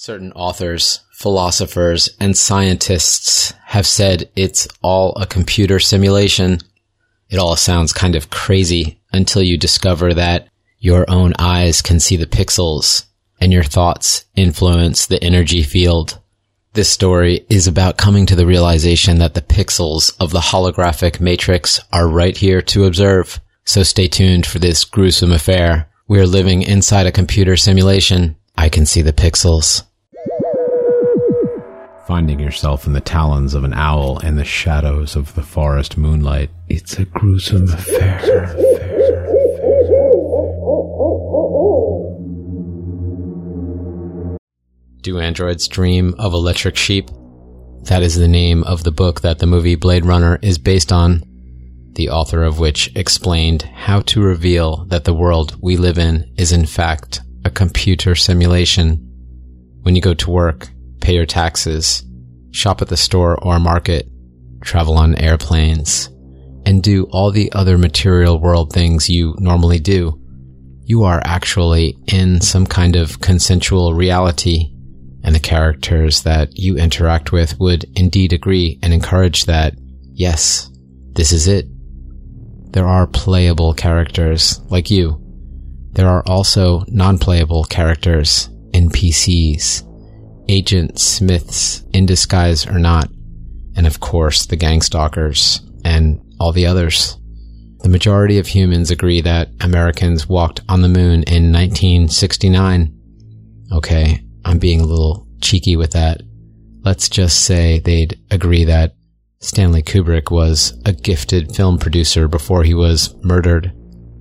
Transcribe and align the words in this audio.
Certain 0.00 0.30
authors, 0.34 1.00
philosophers, 1.10 2.08
and 2.20 2.36
scientists 2.36 3.52
have 3.64 3.84
said 3.84 4.30
it's 4.36 4.68
all 4.80 5.12
a 5.16 5.26
computer 5.26 5.80
simulation. 5.80 6.60
It 7.28 7.40
all 7.40 7.56
sounds 7.56 7.92
kind 7.92 8.14
of 8.14 8.30
crazy 8.30 9.00
until 9.12 9.42
you 9.42 9.58
discover 9.58 10.14
that 10.14 10.46
your 10.78 11.04
own 11.10 11.32
eyes 11.40 11.82
can 11.82 11.98
see 11.98 12.14
the 12.14 12.26
pixels 12.26 13.06
and 13.40 13.52
your 13.52 13.64
thoughts 13.64 14.24
influence 14.36 15.04
the 15.04 15.20
energy 15.20 15.64
field. 15.64 16.20
This 16.74 16.88
story 16.88 17.44
is 17.50 17.66
about 17.66 17.98
coming 17.98 18.24
to 18.26 18.36
the 18.36 18.46
realization 18.46 19.18
that 19.18 19.34
the 19.34 19.42
pixels 19.42 20.16
of 20.20 20.30
the 20.30 20.38
holographic 20.38 21.18
matrix 21.18 21.80
are 21.92 22.06
right 22.06 22.36
here 22.36 22.62
to 22.62 22.84
observe. 22.84 23.40
So 23.64 23.82
stay 23.82 24.06
tuned 24.06 24.46
for 24.46 24.60
this 24.60 24.84
gruesome 24.84 25.32
affair. 25.32 25.90
We 26.06 26.20
are 26.20 26.26
living 26.26 26.62
inside 26.62 27.08
a 27.08 27.12
computer 27.12 27.56
simulation. 27.56 28.36
I 28.56 28.68
can 28.68 28.86
see 28.86 29.02
the 29.02 29.12
pixels. 29.12 29.82
Finding 32.08 32.40
yourself 32.40 32.86
in 32.86 32.94
the 32.94 33.02
talons 33.02 33.52
of 33.52 33.64
an 33.64 33.74
owl 33.74 34.18
and 34.20 34.38
the 34.38 34.44
shadows 34.44 35.14
of 35.14 35.34
the 35.34 35.42
forest 35.42 35.98
moonlight. 35.98 36.48
It's 36.66 36.98
a 36.98 37.04
gruesome 37.04 37.68
affair. 37.70 38.46
Do 45.02 45.18
androids 45.20 45.68
dream 45.68 46.14
of 46.18 46.32
electric 46.32 46.76
sheep? 46.76 47.10
That 47.82 48.02
is 48.02 48.14
the 48.14 48.26
name 48.26 48.64
of 48.64 48.84
the 48.84 48.90
book 48.90 49.20
that 49.20 49.38
the 49.38 49.46
movie 49.46 49.74
Blade 49.74 50.06
Runner 50.06 50.38
is 50.40 50.56
based 50.56 50.90
on, 50.90 51.22
the 51.92 52.08
author 52.08 52.42
of 52.42 52.58
which 52.58 52.90
explained 52.96 53.64
how 53.64 54.00
to 54.00 54.22
reveal 54.22 54.86
that 54.86 55.04
the 55.04 55.12
world 55.12 55.58
we 55.60 55.76
live 55.76 55.98
in 55.98 56.32
is 56.38 56.52
in 56.52 56.64
fact 56.64 57.20
a 57.44 57.50
computer 57.50 58.14
simulation. 58.14 58.94
When 59.82 59.94
you 59.94 60.00
go 60.00 60.14
to 60.14 60.30
work, 60.30 60.70
pay 61.08 61.14
your 61.14 61.24
taxes, 61.24 62.04
shop 62.50 62.82
at 62.82 62.88
the 62.88 62.96
store 62.96 63.42
or 63.42 63.58
market, 63.58 64.06
travel 64.60 64.98
on 64.98 65.14
airplanes, 65.14 66.10
and 66.66 66.82
do 66.82 67.04
all 67.04 67.30
the 67.30 67.50
other 67.52 67.78
material 67.78 68.38
world 68.38 68.70
things 68.70 69.08
you 69.08 69.34
normally 69.38 69.78
do, 69.78 70.20
you 70.84 71.04
are 71.04 71.22
actually 71.24 71.96
in 72.08 72.42
some 72.42 72.66
kind 72.66 72.94
of 72.94 73.22
consensual 73.22 73.94
reality, 73.94 74.70
and 75.24 75.34
the 75.34 75.40
characters 75.40 76.24
that 76.24 76.50
you 76.58 76.76
interact 76.76 77.32
with 77.32 77.58
would 77.58 77.86
indeed 77.96 78.34
agree 78.34 78.78
and 78.82 78.92
encourage 78.92 79.46
that, 79.46 79.72
yes, 80.12 80.70
this 81.12 81.32
is 81.32 81.48
it. 81.48 81.64
There 82.72 82.86
are 82.86 83.06
playable 83.06 83.72
characters 83.72 84.60
like 84.68 84.90
you. 84.90 85.18
There 85.92 86.08
are 86.08 86.22
also 86.26 86.84
non-playable 86.86 87.64
characters, 87.64 88.50
NPCs, 88.74 89.87
agent 90.48 90.98
Smiths 90.98 91.82
in 91.92 92.06
disguise 92.06 92.66
or 92.66 92.78
not, 92.78 93.10
and 93.76 93.86
of 93.86 94.00
course 94.00 94.46
the 94.46 94.56
gang 94.56 94.80
stalkers 94.80 95.60
and 95.84 96.20
all 96.40 96.52
the 96.52 96.66
others. 96.66 97.16
The 97.80 97.88
majority 97.88 98.38
of 98.38 98.48
humans 98.48 98.90
agree 98.90 99.20
that 99.20 99.50
Americans 99.60 100.28
walked 100.28 100.60
on 100.68 100.82
the 100.82 100.88
moon 100.88 101.22
in 101.24 101.52
1969. 101.52 102.94
Okay, 103.72 104.20
I'm 104.44 104.58
being 104.58 104.80
a 104.80 104.86
little 104.86 105.26
cheeky 105.40 105.76
with 105.76 105.92
that. 105.92 106.20
Let's 106.82 107.08
just 107.08 107.44
say 107.44 107.78
they'd 107.80 108.18
agree 108.30 108.64
that 108.64 108.94
Stanley 109.40 109.82
Kubrick 109.82 110.30
was 110.30 110.80
a 110.84 110.92
gifted 110.92 111.54
film 111.54 111.78
producer 111.78 112.26
before 112.26 112.64
he 112.64 112.74
was 112.74 113.14
murdered. 113.22 113.72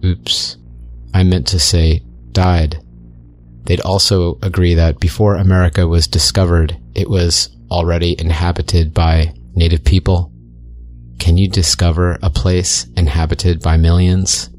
Oops. 0.05 0.57
I 1.13 1.23
meant 1.23 1.47
to 1.47 1.59
say 1.59 2.03
died. 2.31 2.77
They'd 3.67 3.81
also 3.81 4.39
agree 4.41 4.75
that 4.75 5.01
before 5.01 5.35
America 5.35 5.85
was 5.85 6.07
discovered, 6.07 6.77
it 6.95 7.09
was 7.09 7.49
already 7.69 8.15
inhabited 8.17 8.93
by 8.93 9.33
native 9.55 9.83
people. 9.83 10.31
Can 11.19 11.37
you 11.37 11.49
discover 11.49 12.17
a 12.21 12.29
place 12.29 12.87
inhabited 12.95 13.61
by 13.61 13.75
millions? 13.75 14.49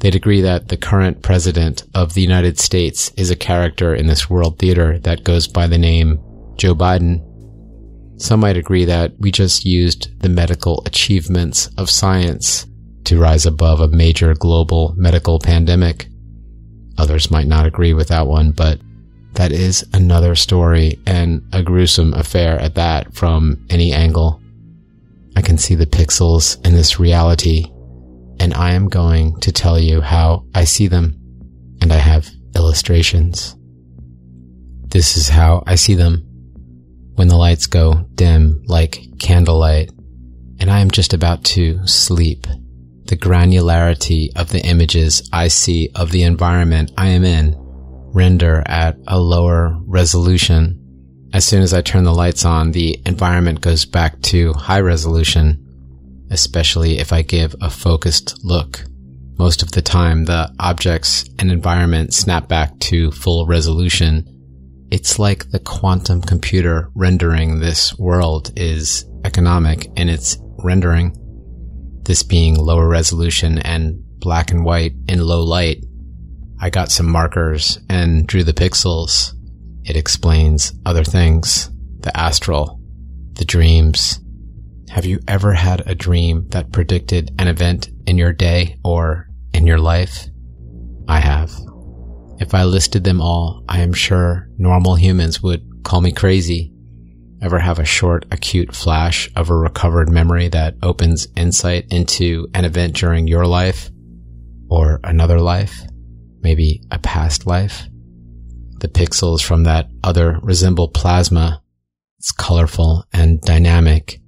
They'd 0.00 0.14
agree 0.14 0.42
that 0.42 0.68
the 0.68 0.76
current 0.76 1.22
president 1.22 1.84
of 1.94 2.12
the 2.12 2.20
United 2.20 2.60
States 2.60 3.10
is 3.16 3.30
a 3.30 3.36
character 3.36 3.94
in 3.94 4.08
this 4.08 4.28
world 4.28 4.58
theater 4.58 4.98
that 4.98 5.24
goes 5.24 5.48
by 5.48 5.66
the 5.66 5.78
name 5.78 6.18
Joe 6.56 6.74
Biden. 6.74 7.24
Some 8.20 8.40
might 8.40 8.58
agree 8.58 8.84
that 8.84 9.14
we 9.18 9.32
just 9.32 9.64
used 9.64 10.20
the 10.20 10.28
medical 10.28 10.82
achievements 10.84 11.70
of 11.78 11.88
science 11.88 12.66
to 13.04 13.18
rise 13.18 13.46
above 13.46 13.80
a 13.80 13.88
major 13.88 14.34
global 14.34 14.92
medical 14.98 15.38
pandemic. 15.38 16.08
Others 16.98 17.30
might 17.30 17.46
not 17.46 17.66
agree 17.66 17.94
with 17.94 18.08
that 18.08 18.26
one, 18.26 18.50
but 18.50 18.80
that 19.34 19.52
is 19.52 19.86
another 19.92 20.34
story 20.34 20.98
and 21.06 21.42
a 21.52 21.62
gruesome 21.62 22.12
affair 22.14 22.58
at 22.60 22.74
that 22.74 23.14
from 23.14 23.64
any 23.70 23.92
angle. 23.92 24.42
I 25.36 25.42
can 25.42 25.58
see 25.58 25.76
the 25.76 25.86
pixels 25.86 26.64
in 26.66 26.74
this 26.74 26.98
reality, 26.98 27.64
and 28.40 28.52
I 28.54 28.72
am 28.72 28.88
going 28.88 29.38
to 29.40 29.52
tell 29.52 29.78
you 29.78 30.00
how 30.00 30.44
I 30.54 30.64
see 30.64 30.88
them, 30.88 31.16
and 31.80 31.92
I 31.92 31.98
have 31.98 32.28
illustrations. 32.56 33.54
This 34.88 35.16
is 35.16 35.28
how 35.28 35.62
I 35.66 35.76
see 35.76 35.94
them. 35.94 36.24
When 37.14 37.28
the 37.28 37.36
lights 37.36 37.66
go 37.66 38.06
dim 38.14 38.64
like 38.66 39.00
candlelight, 39.20 39.90
and 40.58 40.70
I 40.70 40.80
am 40.80 40.90
just 40.90 41.14
about 41.14 41.44
to 41.44 41.86
sleep 41.86 42.46
the 43.08 43.16
granularity 43.16 44.28
of 44.36 44.50
the 44.50 44.60
images 44.60 45.28
I 45.32 45.48
see 45.48 45.90
of 45.94 46.12
the 46.12 46.22
environment 46.22 46.92
I 46.96 47.08
am 47.08 47.24
in 47.24 47.56
render 48.12 48.62
at 48.66 48.96
a 49.06 49.18
lower 49.18 49.76
resolution. 49.86 51.28
As 51.32 51.44
soon 51.44 51.62
as 51.62 51.74
I 51.74 51.80
turn 51.80 52.04
the 52.04 52.14
lights 52.14 52.44
on, 52.44 52.72
the 52.72 53.00
environment 53.06 53.60
goes 53.60 53.84
back 53.86 54.20
to 54.22 54.52
high 54.52 54.80
resolution, 54.80 56.26
especially 56.30 56.98
if 56.98 57.12
I 57.12 57.22
give 57.22 57.54
a 57.60 57.70
focused 57.70 58.44
look. 58.44 58.84
Most 59.38 59.62
of 59.62 59.72
the 59.72 59.82
time, 59.82 60.24
the 60.24 60.52
objects 60.58 61.24
and 61.38 61.50
environment 61.50 62.12
snap 62.12 62.48
back 62.48 62.78
to 62.80 63.10
full 63.12 63.46
resolution. 63.46 64.26
It's 64.90 65.18
like 65.18 65.50
the 65.50 65.60
quantum 65.60 66.20
computer 66.22 66.90
rendering 66.94 67.60
this 67.60 67.96
world 67.98 68.52
is 68.56 69.06
economic 69.24 69.86
in 69.96 70.08
its 70.08 70.38
rendering 70.58 71.14
this 72.08 72.22
being 72.22 72.56
lower 72.56 72.88
resolution 72.88 73.58
and 73.58 74.02
black 74.18 74.50
and 74.50 74.64
white 74.64 74.94
in 75.08 75.20
low 75.20 75.44
light. 75.44 75.84
I 76.58 76.70
got 76.70 76.90
some 76.90 77.06
markers 77.06 77.78
and 77.88 78.26
drew 78.26 78.42
the 78.42 78.54
pixels. 78.54 79.34
It 79.84 79.94
explains 79.94 80.72
other 80.86 81.04
things, 81.04 81.70
the 82.00 82.16
astral, 82.16 82.80
the 83.34 83.44
dreams. 83.44 84.20
Have 84.88 85.04
you 85.04 85.20
ever 85.28 85.52
had 85.52 85.86
a 85.86 85.94
dream 85.94 86.48
that 86.48 86.72
predicted 86.72 87.30
an 87.38 87.46
event 87.46 87.90
in 88.06 88.16
your 88.16 88.32
day 88.32 88.78
or 88.82 89.28
in 89.52 89.66
your 89.66 89.78
life? 89.78 90.28
I 91.06 91.20
have. 91.20 91.52
If 92.40 92.54
I 92.54 92.64
listed 92.64 93.04
them 93.04 93.20
all, 93.20 93.64
I 93.68 93.80
am 93.80 93.92
sure 93.92 94.48
normal 94.56 94.94
humans 94.94 95.42
would 95.42 95.84
call 95.84 96.00
me 96.00 96.12
crazy. 96.12 96.72
Ever 97.40 97.60
have 97.60 97.78
a 97.78 97.84
short, 97.84 98.26
acute 98.32 98.74
flash 98.74 99.30
of 99.36 99.48
a 99.48 99.56
recovered 99.56 100.10
memory 100.10 100.48
that 100.48 100.74
opens 100.82 101.28
insight 101.36 101.86
into 101.90 102.48
an 102.52 102.64
event 102.64 102.96
during 102.96 103.28
your 103.28 103.46
life 103.46 103.90
or 104.68 104.98
another 105.04 105.40
life? 105.40 105.82
Maybe 106.40 106.82
a 106.90 106.98
past 106.98 107.46
life? 107.46 107.86
The 108.80 108.88
pixels 108.88 109.40
from 109.42 109.64
that 109.64 109.88
other 110.02 110.40
resemble 110.42 110.88
plasma. 110.88 111.62
It's 112.18 112.32
colorful 112.32 113.04
and 113.12 113.40
dynamic, 113.40 114.20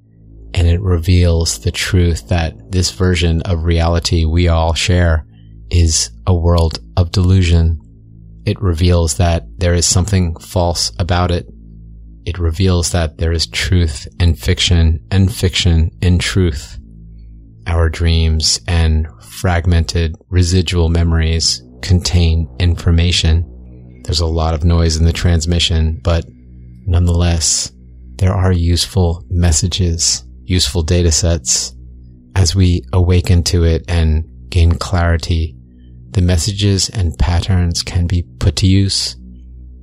and 0.55 0.69
it 0.69 0.81
reveals 0.81 1.59
the 1.59 1.73
truth 1.73 2.29
that 2.29 2.71
this 2.71 2.93
version 2.93 3.43
of 3.43 3.65
reality 3.65 4.25
we 4.25 4.47
all 4.47 4.75
share 4.75 5.27
is 5.69 6.11
a 6.29 6.35
world 6.35 6.79
of 6.97 7.11
delusion. 7.11 7.81
It 8.47 8.61
reveals 8.63 9.17
that 9.17 9.47
there 9.59 9.75
is 9.75 9.87
something 9.87 10.37
false 10.37 10.93
about 11.01 11.33
it 11.33 11.49
it 12.31 12.39
reveals 12.39 12.93
that 12.93 13.19
there 13.19 13.33
is 13.33 13.49
truth 13.49 14.07
in 14.21 14.37
fiction 14.37 15.05
and 15.11 15.35
fiction 15.35 15.91
in 16.01 16.17
truth. 16.17 16.79
Our 17.67 17.89
dreams 17.89 18.61
and 18.69 19.09
fragmented 19.21 20.15
residual 20.29 20.91
memories 20.91 21.61
contain 21.83 22.49
information. 22.61 23.45
There's 24.05 24.21
a 24.21 24.27
lot 24.27 24.55
of 24.55 24.63
noise 24.63 24.97
in 24.97 25.07
the 25.07 25.13
transmission, 25.13 26.01
but 26.05 26.25
nonetheless, 26.87 27.73
there 28.19 28.33
are 28.33 28.53
useful 28.53 29.25
messages, 29.29 30.23
useful 30.45 30.85
data 30.85 31.11
sets. 31.11 31.75
As 32.37 32.55
we 32.55 32.85
awaken 32.93 33.43
to 33.45 33.65
it 33.65 33.85
and 33.89 34.25
gain 34.51 34.71
clarity, 34.71 35.57
the 36.13 36.23
messages 36.23 36.91
and 36.91 37.19
patterns 37.19 37.83
can 37.83 38.07
be 38.07 38.23
put 38.39 38.55
to 38.57 38.69
use 38.69 39.17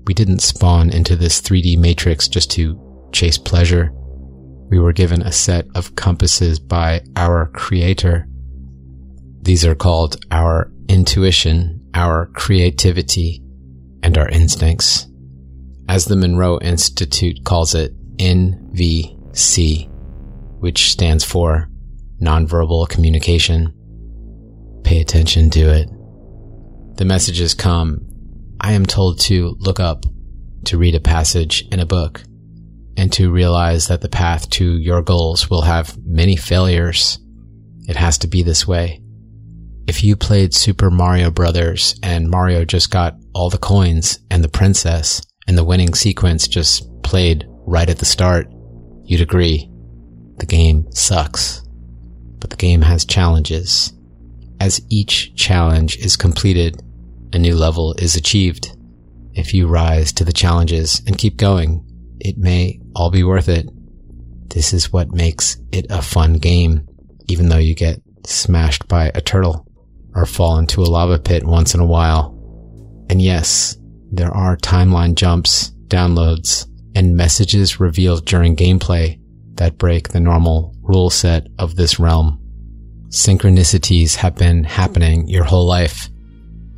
we 0.07 0.13
didn't 0.13 0.39
spawn 0.39 0.89
into 0.89 1.15
this 1.15 1.41
3D 1.41 1.77
matrix 1.77 2.27
just 2.27 2.49
to 2.51 3.09
chase 3.11 3.37
pleasure. 3.37 3.91
We 4.69 4.79
were 4.79 4.93
given 4.93 5.21
a 5.21 5.31
set 5.31 5.67
of 5.75 5.95
compasses 5.95 6.59
by 6.59 7.01
our 7.15 7.47
creator. 7.53 8.27
These 9.41 9.65
are 9.65 9.75
called 9.75 10.17
our 10.31 10.71
intuition, 10.89 11.81
our 11.93 12.27
creativity, 12.27 13.43
and 14.01 14.17
our 14.17 14.29
instincts. 14.29 15.07
as 15.89 16.05
the 16.05 16.15
Monroe 16.15 16.59
Institute 16.59 17.43
calls 17.45 17.73
it, 17.73 17.93
NVC, 18.17 19.89
which 20.59 20.91
stands 20.91 21.23
for 21.23 21.69
Nonverbal 22.21 22.89
Communication. 22.89 23.73
Pay 24.83 24.99
attention 24.99 25.49
to 25.51 25.61
it. 25.61 25.89
The 26.97 27.05
messages 27.05 27.53
come. 27.53 28.06
I 28.59 28.73
am 28.73 28.85
told 28.85 29.19
to 29.21 29.55
look 29.59 29.79
up, 29.79 30.05
to 30.65 30.77
read 30.77 30.95
a 30.95 30.99
passage 30.99 31.65
in 31.71 31.79
a 31.79 31.85
book, 31.85 32.23
and 32.97 33.13
to 33.13 33.31
realize 33.31 33.87
that 33.87 34.01
the 34.01 34.09
path 34.09 34.49
to 34.51 34.77
your 34.77 35.01
goals 35.01 35.49
will 35.49 35.61
have 35.61 35.97
many 36.03 36.35
failures. 36.35 37.19
It 37.87 37.95
has 37.95 38.17
to 38.19 38.27
be 38.27 38.43
this 38.43 38.67
way. 38.67 39.01
If 39.87 40.03
you 40.03 40.15
played 40.15 40.53
Super 40.53 40.89
Mario 40.89 41.31
Brothers 41.31 41.97
and 42.03 42.29
Mario 42.29 42.65
just 42.65 42.91
got 42.91 43.15
all 43.33 43.49
the 43.49 43.57
coins 43.57 44.19
and 44.29 44.43
the 44.43 44.49
princess 44.49 45.21
and 45.47 45.57
the 45.57 45.63
winning 45.63 45.93
sequence 45.93 46.47
just 46.47 46.89
played 47.03 47.45
right 47.65 47.89
at 47.89 47.99
the 47.99 48.05
start, 48.05 48.51
you'd 49.03 49.21
agree. 49.21 49.69
The 50.39 50.45
game 50.45 50.91
sucks. 50.91 51.61
But 52.39 52.49
the 52.49 52.57
game 52.57 52.81
has 52.81 53.05
challenges. 53.05 53.93
As 54.59 54.81
each 54.89 55.35
challenge 55.35 55.97
is 55.97 56.17
completed, 56.17 56.81
a 57.33 57.39
new 57.39 57.55
level 57.55 57.93
is 57.93 58.15
achieved. 58.15 58.75
If 59.33 59.53
you 59.53 59.67
rise 59.67 60.11
to 60.13 60.23
the 60.23 60.33
challenges 60.33 61.01
and 61.05 61.17
keep 61.17 61.37
going, 61.37 61.85
it 62.19 62.37
may 62.37 62.79
all 62.95 63.11
be 63.11 63.23
worth 63.23 63.49
it. 63.49 63.69
This 64.49 64.73
is 64.73 64.91
what 64.91 65.11
makes 65.11 65.57
it 65.71 65.85
a 65.89 66.01
fun 66.01 66.33
game, 66.33 66.87
even 67.27 67.49
though 67.49 67.57
you 67.57 67.75
get 67.75 68.01
smashed 68.25 68.87
by 68.87 69.11
a 69.13 69.21
turtle 69.21 69.67
or 70.15 70.25
fall 70.25 70.57
into 70.57 70.81
a 70.81 70.85
lava 70.85 71.19
pit 71.19 71.43
once 71.45 71.73
in 71.73 71.79
a 71.79 71.85
while. 71.85 72.33
And 73.09 73.21
yes, 73.21 73.77
there 74.11 74.31
are 74.31 74.57
timeline 74.57 75.15
jumps, 75.15 75.71
downloads, 75.87 76.67
and 76.95 77.15
messages 77.15 77.79
revealed 77.79 78.25
during 78.25 78.55
gameplay 78.55 79.19
that 79.55 79.77
break 79.77 80.09
the 80.09 80.19
normal 80.19 80.73
rule 80.81 81.09
set 81.09 81.47
of 81.59 81.75
this 81.75 81.99
realm. 81.99 82.39
Synchronicities 83.09 84.15
have 84.15 84.35
been 84.35 84.63
happening 84.63 85.27
your 85.27 85.43
whole 85.43 85.67
life. 85.67 86.09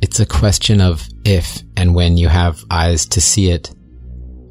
It's 0.02 0.20
a 0.20 0.26
question 0.26 0.80
of 0.80 1.06
if 1.24 1.62
and 1.76 1.94
when 1.94 2.16
you 2.16 2.28
have 2.28 2.64
eyes 2.70 3.06
to 3.06 3.20
see 3.20 3.50
it. 3.50 3.74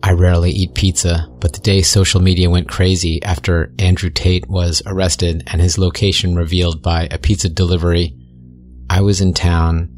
I 0.01 0.11
rarely 0.13 0.51
eat 0.51 0.75
pizza, 0.75 1.27
but 1.39 1.53
the 1.53 1.59
day 1.59 1.81
social 1.81 2.21
media 2.21 2.49
went 2.49 2.69
crazy 2.69 3.21
after 3.23 3.73
Andrew 3.79 4.09
Tate 4.09 4.47
was 4.47 4.81
arrested 4.85 5.43
and 5.47 5.59
his 5.59 5.77
location 5.77 6.35
revealed 6.35 6.81
by 6.81 7.07
a 7.11 7.17
pizza 7.17 7.49
delivery 7.49 8.15
I 8.89 9.01
was 9.01 9.21
in 9.21 9.33
town, 9.33 9.89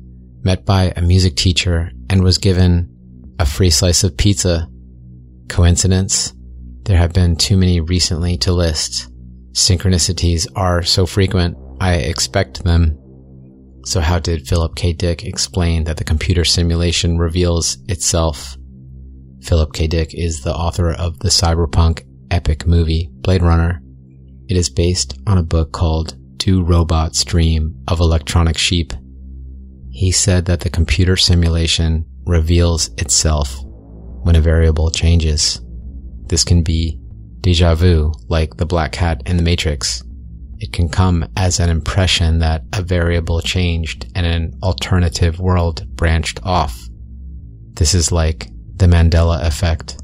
met 0.43 0.65
by 0.65 0.91
a 0.95 1.01
music 1.01 1.35
teacher, 1.35 1.91
and 2.09 2.23
was 2.23 2.37
given 2.37 2.89
a 3.39 3.45
free 3.45 3.69
slice 3.69 4.03
of 4.03 4.17
pizza. 4.17 4.67
Coincidence? 5.47 6.33
There 6.83 6.97
have 6.97 7.13
been 7.13 7.37
too 7.37 7.55
many 7.55 7.79
recently 7.79 8.37
to 8.39 8.51
list. 8.51 9.09
Synchronicities 9.53 10.47
are 10.55 10.83
so 10.83 11.05
frequent, 11.05 11.57
I 11.79 11.95
expect 11.95 12.63
them. 12.63 12.97
So 13.83 13.99
how 13.99 14.19
did 14.19 14.47
Philip 14.47 14.75
K. 14.75 14.93
Dick 14.93 15.23
explain 15.23 15.85
that 15.85 15.97
the 15.97 16.03
computer 16.03 16.45
simulation 16.45 17.17
reveals 17.17 17.77
itself? 17.87 18.57
Philip 19.41 19.73
K. 19.73 19.87
Dick 19.87 20.13
is 20.13 20.41
the 20.41 20.53
author 20.53 20.91
of 20.91 21.19
the 21.19 21.29
cyberpunk 21.29 22.05
epic 22.29 22.67
movie 22.67 23.09
Blade 23.11 23.41
Runner. 23.41 23.81
It 24.47 24.57
is 24.57 24.69
based 24.69 25.17
on 25.25 25.37
a 25.37 25.43
book 25.43 25.71
called 25.71 26.15
Do 26.37 26.61
Robots 26.61 27.23
Dream 27.23 27.75
of 27.87 27.99
Electronic 27.99 28.57
Sheep. 28.57 28.93
He 29.89 30.11
said 30.11 30.45
that 30.45 30.61
the 30.61 30.69
computer 30.69 31.17
simulation 31.17 32.05
reveals 32.25 32.89
itself 32.97 33.59
when 34.23 34.35
a 34.35 34.41
variable 34.41 34.91
changes. 34.91 35.59
This 36.27 36.43
can 36.43 36.61
be 36.61 36.99
deja 37.41 37.75
vu, 37.75 38.13
like 38.27 38.57
the 38.57 38.65
black 38.65 38.91
cat 38.91 39.23
in 39.25 39.37
the 39.37 39.43
Matrix. 39.43 40.03
It 40.61 40.71
can 40.73 40.89
come 40.89 41.27
as 41.35 41.59
an 41.59 41.71
impression 41.71 42.37
that 42.39 42.63
a 42.71 42.83
variable 42.83 43.41
changed 43.41 44.05
and 44.13 44.27
an 44.27 44.59
alternative 44.61 45.39
world 45.39 45.87
branched 45.95 46.39
off. 46.43 46.79
This 47.73 47.95
is 47.95 48.11
like 48.11 48.47
the 48.75 48.85
Mandela 48.85 49.43
effect. 49.43 49.97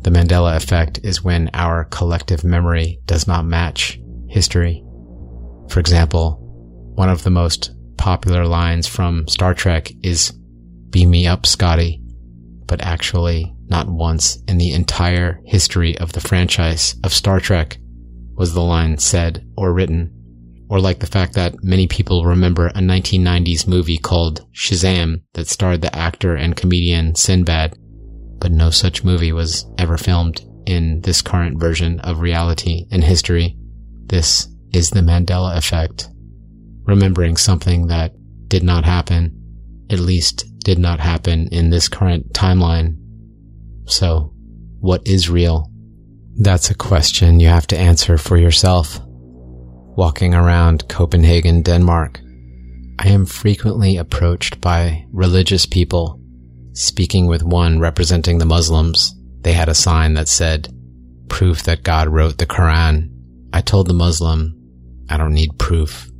The 0.00 0.08
Mandela 0.08 0.56
effect 0.56 1.00
is 1.02 1.22
when 1.22 1.50
our 1.52 1.84
collective 1.84 2.44
memory 2.44 2.98
does 3.04 3.26
not 3.26 3.44
match 3.44 4.00
history. 4.26 4.82
For 5.68 5.80
example, 5.80 6.38
one 6.94 7.10
of 7.10 7.22
the 7.22 7.30
most 7.30 7.72
popular 7.98 8.46
lines 8.46 8.86
from 8.86 9.28
Star 9.28 9.52
Trek 9.52 9.92
is 10.02 10.32
Beam 10.88 11.10
me 11.10 11.26
up, 11.26 11.44
Scotty, 11.44 12.00
but 12.66 12.80
actually 12.80 13.54
not 13.66 13.88
once 13.88 14.38
in 14.48 14.56
the 14.56 14.72
entire 14.72 15.42
history 15.44 15.98
of 15.98 16.12
the 16.12 16.22
franchise 16.22 16.94
of 17.04 17.12
Star 17.12 17.38
Trek 17.38 17.76
was 18.34 18.54
the 18.54 18.62
line 18.62 18.98
said 18.98 19.46
or 19.56 19.72
written. 19.72 20.10
Or 20.68 20.80
like 20.80 21.00
the 21.00 21.06
fact 21.06 21.34
that 21.34 21.62
many 21.62 21.86
people 21.86 22.24
remember 22.24 22.68
a 22.68 22.80
1990s 22.80 23.66
movie 23.66 23.98
called 23.98 24.46
Shazam 24.52 25.22
that 25.34 25.48
starred 25.48 25.82
the 25.82 25.94
actor 25.94 26.34
and 26.34 26.56
comedian 26.56 27.14
Sinbad, 27.14 27.78
but 28.38 28.50
no 28.50 28.70
such 28.70 29.04
movie 29.04 29.32
was 29.32 29.66
ever 29.78 29.96
filmed 29.96 30.44
in 30.66 31.02
this 31.02 31.22
current 31.22 31.60
version 31.60 32.00
of 32.00 32.20
reality 32.20 32.86
and 32.90 33.04
history. 33.04 33.56
This 34.06 34.48
is 34.72 34.90
the 34.90 35.00
Mandela 35.00 35.56
effect. 35.56 36.08
Remembering 36.86 37.36
something 37.36 37.86
that 37.88 38.12
did 38.48 38.62
not 38.62 38.84
happen, 38.84 39.86
at 39.90 39.98
least 39.98 40.44
did 40.60 40.78
not 40.78 41.00
happen 41.00 41.48
in 41.48 41.70
this 41.70 41.88
current 41.88 42.32
timeline. 42.32 42.96
So, 43.86 44.32
what 44.80 45.06
is 45.06 45.30
real? 45.30 45.70
That's 46.36 46.68
a 46.68 46.74
question 46.74 47.38
you 47.38 47.46
have 47.46 47.68
to 47.68 47.78
answer 47.78 48.18
for 48.18 48.36
yourself. 48.36 48.98
Walking 49.06 50.34
around 50.34 50.88
Copenhagen, 50.88 51.62
Denmark, 51.62 52.20
I 52.98 53.08
am 53.08 53.24
frequently 53.24 53.96
approached 53.96 54.60
by 54.60 55.06
religious 55.12 55.64
people. 55.64 56.20
Speaking 56.72 57.28
with 57.28 57.44
one 57.44 57.78
representing 57.78 58.38
the 58.38 58.46
Muslims, 58.46 59.14
they 59.42 59.52
had 59.52 59.68
a 59.68 59.74
sign 59.74 60.14
that 60.14 60.26
said, 60.26 60.74
proof 61.28 61.62
that 61.64 61.84
God 61.84 62.08
wrote 62.08 62.38
the 62.38 62.46
Quran. 62.46 63.10
I 63.52 63.60
told 63.60 63.86
the 63.86 63.94
Muslim, 63.94 64.56
I 65.08 65.16
don't 65.16 65.34
need 65.34 65.58
proof. 65.58 66.10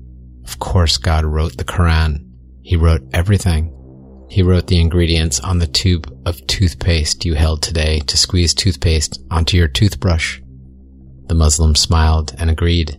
Of 0.45 0.61
course 0.61 0.97
God 0.97 1.25
wrote 1.25 1.57
the 1.57 1.65
Quran. 1.65 2.25
He 2.63 2.77
wrote 2.77 3.03
everything. 3.13 3.73
He 4.29 4.43
wrote 4.43 4.67
the 4.67 4.81
ingredients 4.81 5.41
on 5.41 5.59
the 5.59 5.67
tube 5.67 6.13
of 6.27 6.45
toothpaste 6.47 7.25
you 7.25 7.35
held 7.35 7.63
today 7.63 8.01
to 8.01 8.17
squeeze 8.17 8.55
toothpaste 8.55 9.21
onto 9.31 9.57
your 9.57 9.69
toothbrush. 9.69 10.41
The 11.27 11.35
Muslim 11.35 11.75
smiled 11.75 12.35
and 12.39 12.51
agreed. 12.51 12.99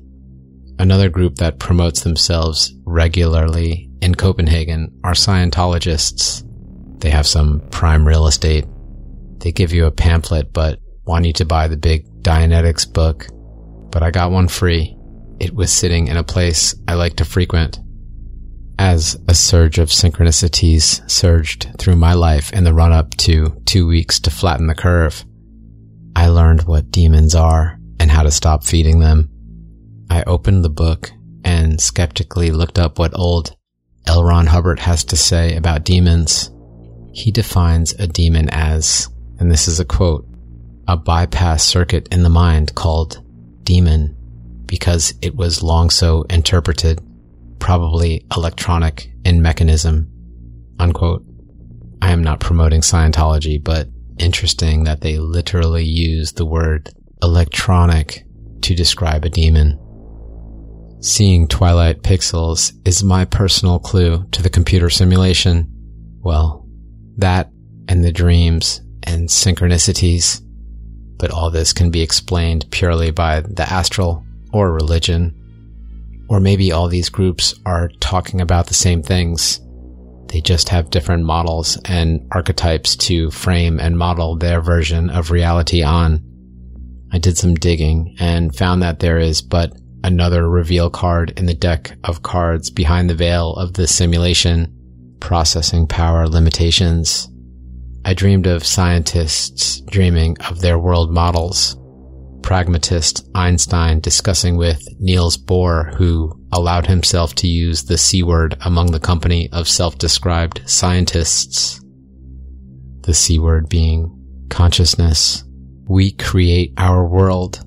Another 0.80 1.10
group 1.10 1.36
that 1.36 1.60
promotes 1.60 2.02
themselves 2.02 2.74
regularly 2.86 3.90
in 4.02 4.16
Copenhagen 4.16 5.00
are 5.04 5.14
Scientologists. 5.14 6.44
They 7.00 7.10
have 7.10 7.28
some 7.28 7.62
prime 7.70 8.08
real 8.08 8.28
estate. 8.28 8.66
They 9.40 9.52
give 9.52 9.74
you 9.74 9.86
a 9.86 9.92
pamphlet 9.92 10.54
but 10.54 10.80
want 11.06 11.26
you 11.26 11.34
to 11.34 11.46
buy 11.46 11.68
the 11.68 11.78
big 11.78 12.06
Dianetics 12.22 12.92
book. 12.92 13.28
But 13.92 14.04
I 14.04 14.12
got 14.12 14.32
one 14.32 14.48
free. 14.48 14.98
It 15.40 15.54
was 15.54 15.72
sitting 15.72 16.08
in 16.08 16.18
a 16.18 16.24
place 16.24 16.76
I 16.88 16.96
like 16.96 17.18
to 17.18 17.26
frequent. 17.26 17.80
As 18.77 19.17
a 19.27 19.34
surge 19.34 19.79
of 19.79 19.89
synchronicities 19.89 21.10
surged 21.10 21.67
through 21.77 21.96
my 21.96 22.13
life 22.13 22.51
in 22.51 22.65
the 22.65 22.74
run 22.74 22.91
up 22.91 23.15
to 23.17 23.62
two 23.65 23.88
weeks 23.88 24.20
to 24.22 24.29
flatten 24.29 24.67
the 24.67 24.75
curve, 24.75 25.24
I 26.15 26.27
learned 26.27 26.63
what 26.63 26.91
demons 26.91 27.36
are 27.36 27.79
and 28.00 28.12
how 28.12 28.24
to 28.24 28.32
stop 28.32 28.63
feeding 28.63 29.00
them. 29.00 29.29
I 30.10 30.24
opened 30.24 30.63
the 30.63 30.70
book 30.70 31.12
and 31.44 31.79
skeptically 31.79 32.51
looked 32.51 32.77
up 32.77 33.00
what 33.00 33.17
old 33.17 33.55
L. 34.08 34.24
Ron 34.24 34.48
Hubbard 34.48 34.79
has 34.79 35.03
to 35.05 35.17
say 35.17 35.55
about 35.55 35.86
demons. 35.86 36.51
He 37.13 37.32
defines 37.32 37.94
a 37.94 38.08
demon 38.08 38.50
as, 38.50 39.10
and 39.39 39.51
this 39.51 39.67
is 39.67 39.79
a 39.79 39.86
quote, 39.86 40.27
a 40.88 40.98
bypass 40.98 41.63
circuit 41.63 42.10
in 42.12 42.24
the 42.24 42.29
mind 42.29 42.75
called 42.75 43.24
demon 43.63 44.15
because 44.65 45.13
it 45.22 45.36
was 45.36 45.63
long 45.63 45.89
so 45.89 46.24
interpreted, 46.24 47.00
probably 47.66 48.24
electronic 48.38 49.12
in 49.26 49.42
mechanism, 49.42 50.08
unquote. 50.78 51.26
I 52.00 52.12
am 52.12 52.24
not 52.24 52.40
promoting 52.40 52.82
Scientology, 52.82 53.62
but 53.62 53.88
interesting 54.20 54.84
that 54.84 55.02
they 55.02 55.18
literally 55.18 55.84
use 55.84 56.34
the 56.34 56.46
word 56.46 56.92
electronic 57.24 58.24
to 58.62 58.76
describe 58.76 59.26
a 59.26 59.30
demon. 59.30 59.80
Seeing 61.02 61.48
Twilight 61.48 62.04
Pixels 62.04 62.72
is 62.88 63.04
my 63.04 63.26
personal 63.26 63.80
clue 63.80 64.28
to 64.34 64.44
the 64.44 64.50
computer 64.52 64.92
simulation. 64.92 65.68
Well, 66.22 66.68
that 67.18 67.50
and 67.88 68.06
the 68.06 68.12
dreams 68.12 68.84
and 69.02 69.28
synchronicities. 69.28 70.40
But 71.18 71.32
all 71.32 71.50
this 71.50 71.74
can 71.74 71.90
be 71.90 72.04
explained 72.04 72.68
purely 72.70 73.10
by 73.10 73.40
the 73.40 73.68
astral 73.68 74.24
or 74.54 74.72
religion. 74.72 75.42
Or 76.27 76.39
maybe 76.39 76.72
all 76.72 76.88
these 76.88 77.10
groups 77.10 77.53
are 77.65 77.89
talking 78.00 78.41
about 78.41 78.67
the 78.67 78.74
same 78.74 79.03
things. 79.03 79.62
They 80.27 80.41
just 80.41 80.70
have 80.70 80.89
different 80.89 81.24
models 81.24 81.77
and 81.86 82.27
archetypes 82.32 82.96
to 82.98 83.32
frame 83.32 83.79
and 83.79 83.98
model 83.98 84.36
their 84.36 84.60
version 84.60 85.10
of 85.10 85.32
reality 85.32 85.84
on. 85.84 86.24
I 87.12 87.20
did 87.20 87.38
some 87.38 87.55
digging 87.55 88.15
and 88.20 88.55
found 88.55 88.82
that 88.82 89.00
there 89.00 89.20
is 89.20 89.41
but 89.41 89.72
another 90.03 90.50
reveal 90.50 90.89
card 90.89 91.32
in 91.38 91.46
the 91.46 91.53
deck 91.53 91.98
of 92.03 92.24
cards 92.24 92.70
behind 92.70 93.10
the 93.10 93.15
veil 93.15 93.53
of 93.53 93.74
the 93.74 93.88
simulation, 93.88 94.72
processing 95.20 95.88
power 95.88 96.27
limitations. 96.27 97.29
I 98.03 98.13
dreamed 98.13 98.46
of 98.46 98.65
scientists 98.65 99.82
dreaming 99.82 100.38
of 100.50 100.62
their 100.62 100.77
world 100.77 101.12
models. 101.12 101.77
Pragmatist 102.46 103.28
Einstein 103.34 104.00
discussing 104.02 104.56
with 104.56 104.80
Niels 105.00 105.36
Bohr, 105.36 105.96
who 105.96 106.32
allowed 106.52 106.86
himself 106.86 107.34
to 107.36 107.48
use 107.48 107.86
the 107.86 107.98
C 107.98 108.22
word 108.22 108.56
among 108.62 108.92
the 108.92 109.00
company 109.00 109.50
of 109.52 109.68
self-described 109.68 110.62
scientists. 110.70 111.82
The 113.02 113.16
C 113.16 113.40
word 113.40 113.68
being 113.68 114.48
consciousness. 114.52 115.44
We 115.88 116.12
create 116.12 116.74
our 116.78 117.04
world. 117.08 117.66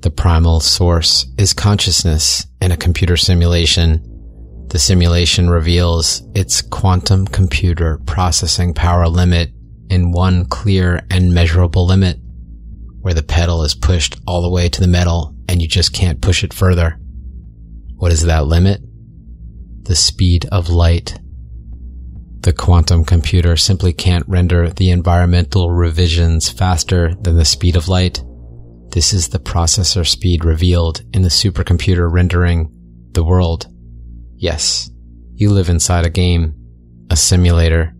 The 0.00 0.10
primal 0.10 0.58
source 0.58 1.32
is 1.38 1.52
consciousness 1.52 2.48
in 2.60 2.72
a 2.72 2.76
computer 2.76 3.16
simulation. 3.16 4.02
The 4.70 4.80
simulation 4.80 5.48
reveals 5.48 6.26
its 6.34 6.62
quantum 6.62 7.28
computer 7.28 8.00
processing 8.06 8.74
power 8.74 9.06
limit 9.06 9.52
in 9.88 10.10
one 10.10 10.46
clear 10.46 11.06
and 11.12 11.32
measurable 11.32 11.86
limit, 11.86 12.18
where 13.06 13.14
the 13.14 13.22
pedal 13.22 13.62
is 13.62 13.72
pushed 13.72 14.18
all 14.26 14.42
the 14.42 14.50
way 14.50 14.68
to 14.68 14.80
the 14.80 14.88
metal 14.88 15.32
and 15.48 15.62
you 15.62 15.68
just 15.68 15.92
can't 15.92 16.20
push 16.20 16.42
it 16.42 16.52
further. 16.52 16.98
What 17.94 18.10
is 18.10 18.22
that 18.22 18.48
limit? 18.48 18.80
The 19.82 19.94
speed 19.94 20.46
of 20.50 20.70
light. 20.70 21.16
The 22.40 22.52
quantum 22.52 23.04
computer 23.04 23.56
simply 23.56 23.92
can't 23.92 24.26
render 24.26 24.70
the 24.70 24.90
environmental 24.90 25.70
revisions 25.70 26.48
faster 26.48 27.14
than 27.20 27.36
the 27.36 27.44
speed 27.44 27.76
of 27.76 27.86
light. 27.86 28.24
This 28.88 29.12
is 29.12 29.28
the 29.28 29.38
processor 29.38 30.04
speed 30.04 30.44
revealed 30.44 31.04
in 31.12 31.22
the 31.22 31.28
supercomputer 31.28 32.12
rendering 32.12 32.72
the 33.12 33.22
world. 33.22 33.68
Yes, 34.34 34.90
you 35.36 35.50
live 35.50 35.68
inside 35.68 36.04
a 36.06 36.10
game, 36.10 36.56
a 37.08 37.14
simulator, 37.14 37.96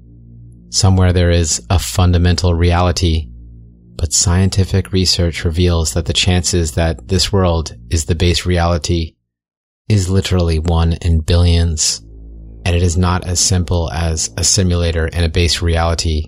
Somewhere 0.71 1.13
there 1.13 1.31
is 1.31 1.65
a 1.71 1.79
fundamental 1.79 2.53
reality, 2.53 3.31
but 3.97 4.13
scientific 4.13 4.93
research 4.93 5.45
reveals 5.45 5.95
that 5.95 6.07
the 6.07 6.13
chances 6.13 6.73
that 6.73 7.09
this 7.09 7.33
world 7.33 7.77
is 7.91 8.05
the 8.05 8.15
base 8.15 8.47
reality 8.47 9.17
is 9.89 10.11
literally 10.11 10.59
one 10.59 10.95
in 10.95 11.21
billions. 11.21 12.01
And 12.65 12.75
it 12.75 12.83
is 12.83 12.97
not 12.97 13.27
as 13.27 13.39
simple 13.39 13.91
as 13.93 14.31
a 14.37 14.45
simulator 14.45 15.07
and 15.07 15.25
a 15.25 15.29
base 15.29 15.63
reality. 15.63 16.25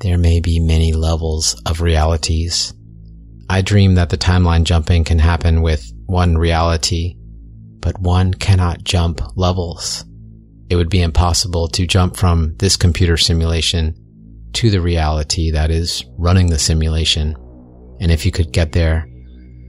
There 0.00 0.18
may 0.18 0.40
be 0.40 0.60
many 0.60 0.92
levels 0.92 1.60
of 1.66 1.80
realities. 1.80 2.72
I 3.50 3.62
dream 3.62 3.94
that 3.96 4.10
the 4.10 4.18
timeline 4.18 4.64
jumping 4.64 5.04
can 5.04 5.18
happen 5.18 5.62
with 5.62 5.84
one 6.06 6.38
reality, 6.38 7.16
but 7.80 8.00
one 8.00 8.32
cannot 8.34 8.84
jump 8.84 9.20
levels 9.36 10.04
it 10.70 10.76
would 10.76 10.90
be 10.90 11.02
impossible 11.02 11.68
to 11.68 11.86
jump 11.86 12.16
from 12.16 12.54
this 12.58 12.76
computer 12.76 13.16
simulation 13.16 13.94
to 14.58 14.70
the 14.70 14.80
reality 14.80 15.52
that 15.52 15.70
is 15.70 16.04
running 16.18 16.48
the 16.48 16.58
simulation. 16.58 17.36
And 18.00 18.10
if 18.10 18.26
you 18.26 18.32
could 18.32 18.52
get 18.52 18.72
there, 18.72 19.08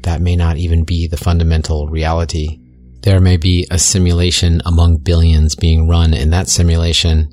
that 0.01 0.19
may 0.19 0.35
not 0.35 0.57
even 0.57 0.83
be 0.83 1.07
the 1.07 1.15
fundamental 1.15 1.87
reality. 1.87 2.57
There 3.03 3.19
may 3.19 3.37
be 3.37 3.67
a 3.69 3.77
simulation 3.77 4.63
among 4.65 4.97
billions 4.97 5.53
being 5.53 5.87
run 5.87 6.15
in 6.15 6.31
that 6.31 6.47
simulation 6.47 7.29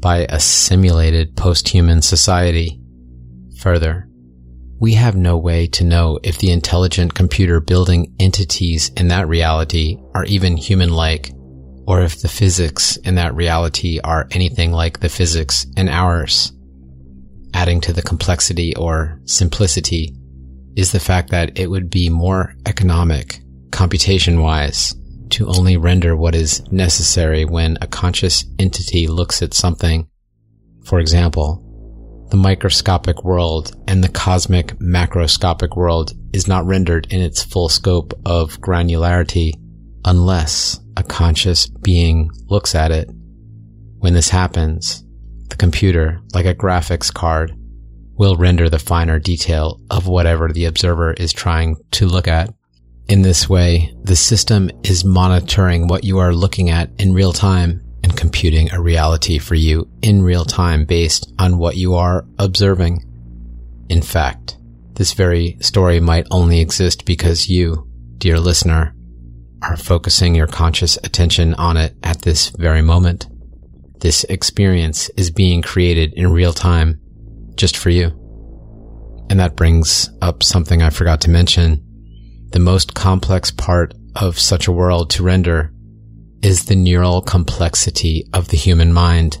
by 0.00 0.26
a 0.28 0.38
simulated 0.38 1.34
post-human 1.34 2.02
society. 2.02 2.78
Further, 3.60 4.06
we 4.78 4.92
have 4.92 5.16
no 5.16 5.38
way 5.38 5.66
to 5.68 5.84
know 5.84 6.18
if 6.22 6.36
the 6.36 6.52
intelligent 6.52 7.14
computer 7.14 7.58
building 7.58 8.14
entities 8.20 8.90
in 8.98 9.08
that 9.08 9.28
reality 9.28 9.96
are 10.14 10.24
even 10.24 10.58
human-like 10.58 11.32
or 11.86 12.02
if 12.02 12.20
the 12.20 12.28
physics 12.28 12.98
in 12.98 13.14
that 13.14 13.34
reality 13.34 13.98
are 14.04 14.28
anything 14.30 14.72
like 14.72 15.00
the 15.00 15.08
physics 15.08 15.64
in 15.74 15.88
ours. 15.88 16.52
Adding 17.54 17.80
to 17.82 17.92
the 17.92 18.02
complexity 18.02 18.74
or 18.76 19.20
simplicity 19.24 20.14
is 20.76 20.92
the 20.92 21.00
fact 21.00 21.30
that 21.30 21.58
it 21.58 21.68
would 21.68 21.90
be 21.90 22.08
more 22.08 22.54
economic, 22.66 23.40
computation 23.70 24.40
wise, 24.40 24.94
to 25.30 25.48
only 25.48 25.76
render 25.76 26.16
what 26.16 26.34
is 26.34 26.62
necessary 26.70 27.44
when 27.44 27.76
a 27.80 27.86
conscious 27.86 28.44
entity 28.58 29.06
looks 29.06 29.42
at 29.42 29.54
something. 29.54 30.08
For 30.84 31.00
example, 31.00 31.64
the 32.30 32.36
microscopic 32.36 33.24
world 33.24 33.74
and 33.88 34.04
the 34.04 34.08
cosmic 34.08 34.78
macroscopic 34.78 35.76
world 35.76 36.12
is 36.32 36.46
not 36.46 36.66
rendered 36.66 37.06
in 37.10 37.20
its 37.20 37.42
full 37.42 37.68
scope 37.68 38.12
of 38.24 38.60
granularity 38.60 39.52
unless 40.04 40.78
a 40.96 41.02
conscious 41.02 41.66
being 41.66 42.30
looks 42.46 42.74
at 42.74 42.90
it. 42.90 43.10
When 43.98 44.14
this 44.14 44.28
happens, 44.28 45.04
the 45.48 45.56
computer, 45.56 46.20
like 46.34 46.46
a 46.46 46.54
graphics 46.54 47.12
card, 47.12 47.54
will 48.14 48.36
render 48.36 48.68
the 48.68 48.78
finer 48.78 49.18
detail 49.18 49.80
of 49.90 50.06
whatever 50.06 50.52
the 50.52 50.64
observer 50.64 51.12
is 51.12 51.32
trying 51.32 51.76
to 51.92 52.06
look 52.06 52.28
at. 52.28 52.52
In 53.08 53.22
this 53.22 53.48
way, 53.48 53.94
the 54.02 54.16
system 54.16 54.70
is 54.82 55.04
monitoring 55.04 55.86
what 55.86 56.04
you 56.04 56.18
are 56.18 56.34
looking 56.34 56.68
at 56.68 56.90
in 56.98 57.14
real 57.14 57.32
time 57.32 57.80
and 58.02 58.16
computing 58.16 58.70
a 58.72 58.80
reality 58.80 59.38
for 59.38 59.54
you 59.54 59.88
in 60.02 60.22
real 60.22 60.44
time 60.44 60.84
based 60.84 61.32
on 61.38 61.58
what 61.58 61.76
you 61.76 61.94
are 61.94 62.26
observing. 62.38 63.04
In 63.88 64.02
fact, 64.02 64.58
this 64.94 65.14
very 65.14 65.56
story 65.60 66.00
might 66.00 66.26
only 66.30 66.60
exist 66.60 67.06
because 67.06 67.48
you, 67.48 67.88
dear 68.18 68.38
listener, 68.38 68.94
are 69.62 69.76
focusing 69.76 70.34
your 70.34 70.46
conscious 70.46 70.96
attention 71.04 71.54
on 71.54 71.76
it 71.76 71.94
at 72.02 72.22
this 72.22 72.50
very 72.50 72.82
moment. 72.82 73.26
This 74.00 74.24
experience 74.24 75.10
is 75.16 75.30
being 75.30 75.62
created 75.62 76.14
in 76.14 76.30
real 76.30 76.52
time 76.52 77.00
just 77.56 77.76
for 77.76 77.90
you. 77.90 78.06
And 79.30 79.40
that 79.40 79.56
brings 79.56 80.10
up 80.22 80.42
something 80.42 80.80
I 80.80 80.90
forgot 80.90 81.20
to 81.22 81.30
mention. 81.30 81.84
The 82.52 82.60
most 82.60 82.94
complex 82.94 83.50
part 83.50 83.94
of 84.16 84.38
such 84.38 84.68
a 84.68 84.72
world 84.72 85.10
to 85.10 85.22
render 85.22 85.72
is 86.42 86.64
the 86.64 86.76
neural 86.76 87.20
complexity 87.20 88.24
of 88.32 88.48
the 88.48 88.56
human 88.56 88.92
mind. 88.92 89.38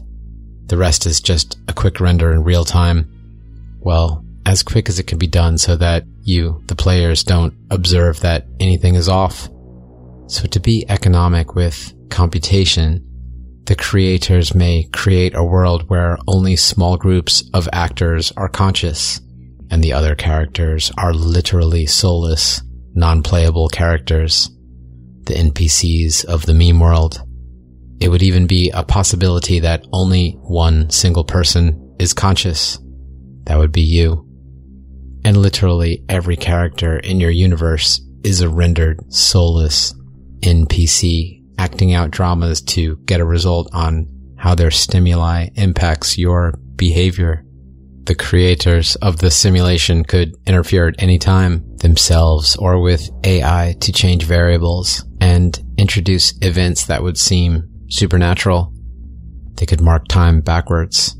The 0.66 0.76
rest 0.76 1.06
is 1.06 1.20
just 1.20 1.56
a 1.68 1.72
quick 1.72 2.00
render 2.00 2.32
in 2.32 2.42
real 2.42 2.64
time. 2.64 3.78
Well, 3.78 4.24
as 4.44 4.62
quick 4.62 4.88
as 4.88 4.98
it 4.98 5.06
can 5.06 5.18
be 5.18 5.26
done 5.26 5.56
so 5.56 5.76
that 5.76 6.04
you, 6.22 6.62
the 6.66 6.74
players, 6.74 7.22
don't 7.22 7.54
observe 7.70 8.20
that 8.20 8.46
anything 8.60 8.94
is 8.94 9.08
off. 9.08 9.48
So 10.26 10.46
to 10.48 10.60
be 10.60 10.84
economic 10.88 11.54
with 11.54 11.94
computation, 12.10 13.07
the 13.68 13.76
creators 13.76 14.54
may 14.54 14.84
create 14.94 15.34
a 15.34 15.44
world 15.44 15.90
where 15.90 16.16
only 16.26 16.56
small 16.56 16.96
groups 16.96 17.44
of 17.52 17.68
actors 17.70 18.32
are 18.34 18.48
conscious 18.48 19.20
and 19.70 19.84
the 19.84 19.92
other 19.92 20.14
characters 20.14 20.90
are 20.96 21.12
literally 21.12 21.84
soulless, 21.84 22.62
non-playable 22.94 23.68
characters, 23.68 24.48
the 25.24 25.34
NPCs 25.34 26.24
of 26.24 26.46
the 26.46 26.54
meme 26.54 26.80
world. 26.80 27.22
It 28.00 28.08
would 28.08 28.22
even 28.22 28.46
be 28.46 28.70
a 28.70 28.82
possibility 28.82 29.60
that 29.60 29.84
only 29.92 30.30
one 30.40 30.88
single 30.88 31.24
person 31.24 31.94
is 31.98 32.14
conscious. 32.14 32.78
That 33.44 33.58
would 33.58 33.72
be 33.72 33.82
you. 33.82 34.26
And 35.26 35.36
literally 35.36 36.02
every 36.08 36.38
character 36.38 36.96
in 36.96 37.20
your 37.20 37.30
universe 37.30 38.00
is 38.24 38.40
a 38.40 38.48
rendered 38.48 39.12
soulless 39.12 39.94
NPC 40.40 41.37
acting 41.58 41.92
out 41.92 42.10
dramas 42.10 42.60
to 42.62 42.96
get 43.04 43.20
a 43.20 43.24
result 43.24 43.68
on 43.72 44.08
how 44.38 44.54
their 44.54 44.70
stimuli 44.70 45.48
impacts 45.56 46.16
your 46.16 46.52
behavior. 46.76 47.44
The 48.04 48.14
creators 48.14 48.96
of 48.96 49.18
the 49.18 49.30
simulation 49.30 50.04
could 50.04 50.34
interfere 50.46 50.88
at 50.88 50.94
any 50.98 51.18
time 51.18 51.76
themselves 51.78 52.56
or 52.56 52.80
with 52.80 53.10
AI 53.24 53.74
to 53.80 53.92
change 53.92 54.24
variables 54.24 55.04
and 55.20 55.62
introduce 55.76 56.32
events 56.40 56.86
that 56.86 57.02
would 57.02 57.18
seem 57.18 57.68
supernatural. 57.88 58.72
They 59.56 59.66
could 59.66 59.80
mark 59.80 60.08
time 60.08 60.40
backwards, 60.40 61.16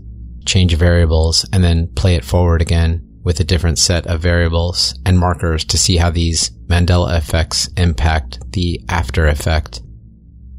change 0.46 0.74
variables, 0.76 1.46
and 1.52 1.62
then 1.62 1.88
play 1.94 2.14
it 2.14 2.24
forward 2.24 2.62
again 2.62 3.04
with 3.22 3.40
a 3.40 3.44
different 3.44 3.78
set 3.78 4.06
of 4.06 4.20
variables 4.20 4.98
and 5.04 5.18
markers 5.18 5.64
to 5.66 5.76
see 5.76 5.96
how 5.98 6.10
these 6.10 6.50
Mandela 6.68 7.18
effects 7.18 7.68
impact 7.76 8.38
the 8.52 8.80
after 8.88 9.26
effect. 9.26 9.82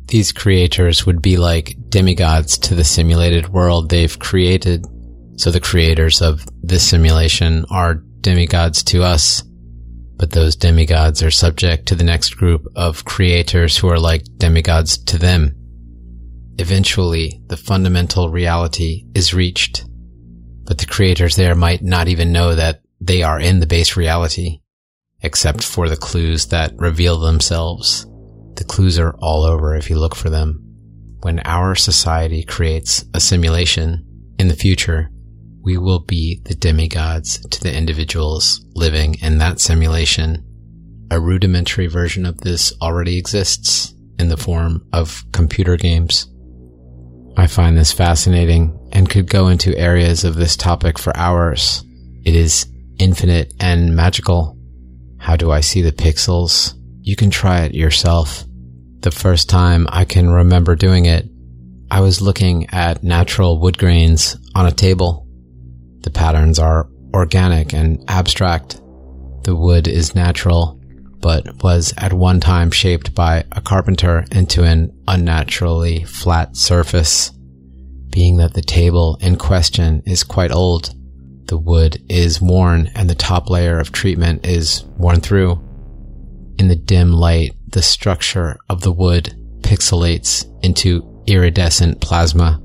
These 0.09 0.31
creators 0.31 1.05
would 1.05 1.21
be 1.21 1.37
like 1.37 1.75
demigods 1.89 2.57
to 2.59 2.75
the 2.75 2.83
simulated 2.83 3.49
world 3.49 3.89
they've 3.89 4.17
created. 4.17 4.85
So 5.37 5.51
the 5.51 5.59
creators 5.59 6.21
of 6.21 6.43
this 6.63 6.87
simulation 6.89 7.63
are 7.69 8.01
demigods 8.21 8.83
to 8.85 9.03
us. 9.03 9.43
But 10.17 10.31
those 10.31 10.55
demigods 10.55 11.21
are 11.23 11.31
subject 11.31 11.87
to 11.87 11.95
the 11.95 12.03
next 12.03 12.35
group 12.37 12.65
of 12.75 13.05
creators 13.05 13.77
who 13.77 13.87
are 13.87 13.99
like 13.99 14.23
demigods 14.37 14.97
to 15.05 15.17
them. 15.17 15.55
eventually 16.59 17.41
the 17.47 17.57
fundamental 17.57 18.29
reality 18.29 19.05
is 19.15 19.33
reached. 19.33 19.85
But 20.65 20.77
the 20.77 20.85
creators 20.85 21.35
there 21.35 21.55
might 21.55 21.81
not 21.81 22.07
even 22.07 22.31
know 22.31 22.53
that 22.53 22.81
they 23.01 23.23
are 23.23 23.39
in 23.39 23.59
the 23.59 23.65
base 23.65 23.95
reality, 23.95 24.59
except 25.21 25.63
for 25.63 25.87
the 25.87 25.97
clues 25.97 26.47
that 26.47 26.73
reveal 26.75 27.17
themselves. 27.19 28.05
The 28.55 28.63
clues 28.65 28.99
are 28.99 29.15
all 29.19 29.43
over 29.43 29.75
if 29.75 29.89
you 29.89 29.97
look 29.97 30.15
for 30.15 30.29
them. 30.29 30.65
When 31.21 31.39
our 31.45 31.75
society 31.75 32.43
creates 32.43 33.05
a 33.13 33.19
simulation 33.19 34.05
in 34.37 34.47
the 34.47 34.55
future, 34.55 35.09
we 35.61 35.77
will 35.77 35.99
be 35.99 36.41
the 36.45 36.55
demigods 36.55 37.39
to 37.47 37.61
the 37.61 37.75
individuals 37.75 38.65
living 38.75 39.15
in 39.21 39.37
that 39.39 39.59
simulation. 39.59 40.45
A 41.11 41.19
rudimentary 41.19 41.87
version 41.87 42.25
of 42.25 42.39
this 42.41 42.73
already 42.81 43.17
exists 43.17 43.93
in 44.17 44.29
the 44.29 44.37
form 44.37 44.85
of 44.93 45.23
computer 45.31 45.75
games. 45.75 46.27
I 47.35 47.47
find 47.47 47.77
this 47.77 47.91
fascinating 47.91 48.77
and 48.91 49.09
could 49.09 49.29
go 49.29 49.47
into 49.47 49.77
areas 49.77 50.23
of 50.23 50.35
this 50.35 50.55
topic 50.55 50.97
for 50.97 51.15
hours. 51.15 51.83
It 52.25 52.35
is 52.35 52.65
infinite 52.97 53.53
and 53.59 53.95
magical. 53.95 54.57
How 55.17 55.35
do 55.35 55.51
I 55.51 55.61
see 55.61 55.81
the 55.81 55.91
pixels? 55.91 56.73
You 57.09 57.15
can 57.15 57.31
try 57.31 57.61
it 57.61 57.73
yourself. 57.73 58.45
The 58.99 59.09
first 59.09 59.49
time 59.49 59.87
I 59.89 60.05
can 60.05 60.29
remember 60.29 60.75
doing 60.75 61.05
it, 61.05 61.27
I 61.89 62.01
was 62.01 62.21
looking 62.21 62.67
at 62.69 63.03
natural 63.03 63.59
wood 63.59 63.79
grains 63.79 64.37
on 64.53 64.67
a 64.67 64.71
table. 64.71 65.25
The 66.01 66.11
patterns 66.11 66.59
are 66.59 66.87
organic 67.11 67.73
and 67.73 68.03
abstract. 68.07 68.79
The 69.41 69.55
wood 69.55 69.87
is 69.87 70.13
natural 70.13 70.79
but 71.19 71.63
was 71.63 71.95
at 71.97 72.13
one 72.13 72.39
time 72.39 72.69
shaped 72.69 73.15
by 73.15 73.43
a 73.53 73.59
carpenter 73.59 74.25
into 74.31 74.63
an 74.63 74.95
unnaturally 75.07 76.03
flat 76.03 76.55
surface. 76.55 77.31
Being 78.11 78.37
that 78.37 78.53
the 78.53 78.61
table 78.61 79.17
in 79.19 79.35
question 79.37 80.03
is 80.05 80.23
quite 80.23 80.51
old, 80.51 80.93
the 81.47 81.57
wood 81.57 82.03
is 82.07 82.39
worn 82.39 82.91
and 82.93 83.09
the 83.09 83.15
top 83.15 83.49
layer 83.49 83.79
of 83.79 83.91
treatment 83.91 84.45
is 84.45 84.83
worn 84.99 85.21
through. 85.21 85.59
In 86.59 86.67
the 86.67 86.75
dim 86.75 87.11
light, 87.11 87.55
the 87.67 87.81
structure 87.81 88.59
of 88.69 88.81
the 88.81 88.91
wood 88.91 89.35
pixelates 89.61 90.45
into 90.63 91.23
iridescent 91.25 92.01
plasma. 92.01 92.61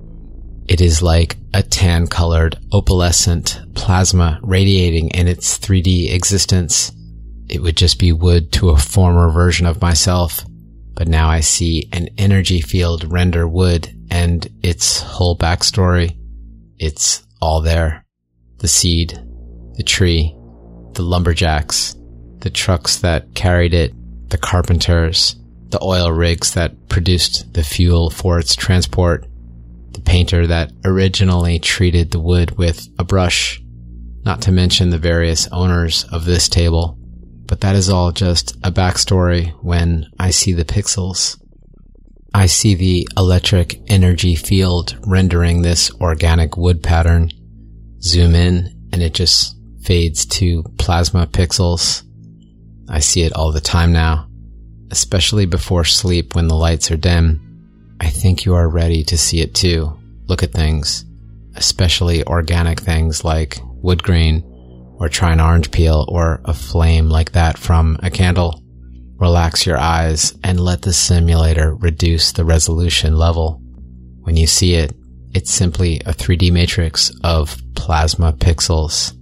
It 0.69 0.83
is 0.83 1.03
like 1.03 1.39
a 1.55 1.63
tan 1.63 2.09
colored 2.09 2.59
opalescent 2.73 3.75
plasma 3.75 4.41
radiating 4.43 5.11
in 5.11 5.29
its 5.29 5.59
3D 5.59 6.13
existence 6.13 6.93
it 7.49 7.63
would 7.63 7.77
just 7.77 7.99
be 7.99 8.13
wood 8.13 8.53
to 8.53 8.71
a 8.71 8.79
former 8.79 9.31
version 9.31 9.67
of 9.67 9.81
myself. 9.81 10.45
But 10.95 11.09
now 11.09 11.29
I 11.29 11.41
see 11.41 11.89
an 11.93 12.09
energy 12.19 12.61
field 12.61 13.11
render 13.13 13.47
wood 13.47 13.89
and 14.11 14.47
its 14.63 15.01
whole 15.01 15.37
backstory. 15.37 16.17
It's 16.79 17.25
all 17.41 17.61
there. 17.61 18.05
The 18.59 18.69
seed, 18.69 19.21
the 19.75 19.83
tree, 19.83 20.35
the 20.93 21.03
lumberjacks, 21.03 21.97
the 22.45 22.51
trucks 22.51 22.99
that 22.99 23.35
carried 23.35 23.75
it, 23.75 23.93
the 24.31 24.39
carpenters, 24.39 25.35
the 25.71 25.83
oil 25.83 26.13
rigs 26.13 26.55
that 26.55 26.89
produced 26.89 27.53
the 27.55 27.65
fuel 27.65 28.09
for 28.09 28.39
its 28.39 28.55
transport, 28.55 29.27
the 29.91 30.01
painter 30.01 30.47
that 30.47 30.71
originally 30.85 31.59
treated 31.59 32.13
the 32.13 32.21
wood 32.21 32.57
with 32.57 32.89
a 33.01 33.05
brush, 33.05 33.61
not 34.25 34.41
to 34.43 34.53
mention 34.53 34.91
the 34.91 34.99
various 34.99 35.49
owners 35.49 36.05
of 36.13 36.25
this 36.25 36.49
table 36.49 36.97
but 37.47 37.61
that 37.61 37.77
is 37.77 37.89
all 37.89 38.13
just 38.13 38.57
a 38.65 38.73
backstory 38.73 39.51
when 39.63 40.11
I 40.19 40.31
see 40.31 40.53
the 40.53 40.65
pixels. 40.65 41.41
I 42.33 42.47
see 42.47 42.75
the 42.75 43.09
electric 43.17 43.81
energy 43.89 44.35
field 44.35 44.97
rendering 45.07 45.63
this 45.63 45.93
organic 46.01 46.57
wood 46.57 46.83
pattern. 46.83 47.31
Zoom 48.01 48.35
in 48.35 48.89
and 48.93 49.03
it 49.03 49.15
just 49.15 49.57
fades 49.83 50.27
to 50.27 50.63
plasma 50.79 51.27
pixels. 51.27 52.03
I 52.89 53.01
see 53.01 53.23
it 53.23 53.33
all 53.33 53.53
the 53.53 53.61
time 53.61 53.93
now, 53.93 54.29
especially 54.91 55.47
before 55.47 55.85
sleep 55.85 56.35
when 56.35 56.49
the 56.49 56.55
lights 56.55 56.91
are 56.91 56.97
dim. 56.97 57.41
I 58.01 58.09
think 58.11 58.45
you 58.45 58.55
are 58.55 58.69
ready 58.69 59.05
to 59.05 59.19
see 59.19 59.41
it 59.41 59.55
too. 59.55 59.99
Look 60.27 60.43
at 60.43 60.53
things, 60.53 61.05
especially 61.57 62.25
organic 62.25 62.81
things 62.81 63.25
like 63.25 63.59
wood 63.63 64.03
grain 64.03 64.43
or 64.99 65.09
try 65.09 65.33
an 65.33 65.41
orange 65.41 65.71
peel 65.71 66.05
or 66.09 66.41
a 66.45 66.55
flame 66.55 67.09
like 67.09 67.33
that 67.33 67.59
from 67.59 67.99
a 68.03 68.11
candle. 68.11 68.63
Relax 69.17 69.67
your 69.67 69.79
eyes 69.79 70.35
and 70.43 70.61
let 70.61 70.83
the 70.83 70.93
simulator 70.93 71.75
reduce 71.75 72.33
the 72.33 72.45
resolution 72.45 73.17
level. 73.17 73.61
When 74.23 74.37
you 74.37 74.47
see 74.47 74.75
it, 74.75 74.95
it's 75.35 75.51
simply 75.51 76.01
a 76.01 76.13
3D 76.13 76.53
matrix 76.53 77.11
of 77.23 77.57
plasma 77.75 78.33
pixels. 78.33 79.13